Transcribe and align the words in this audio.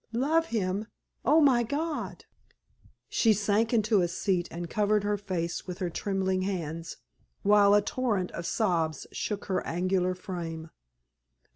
"Love 0.13 0.47
him! 0.47 0.87
Oh, 1.23 1.39
my 1.41 1.61
God!" 1.61 2.25
She 3.07 3.33
sank 3.33 3.71
into 3.71 4.01
a 4.01 4.07
seat 4.07 4.47
and 4.49 4.67
covered 4.67 5.03
her 5.03 5.15
face 5.15 5.67
with 5.67 5.77
her 5.77 5.91
trembling 5.91 6.41
hands, 6.41 6.97
while 7.43 7.75
a 7.75 7.83
torrent 7.83 8.31
of 8.31 8.47
sobs 8.47 9.05
shook 9.11 9.45
her 9.45 9.63
angular 9.63 10.15
frame. 10.15 10.71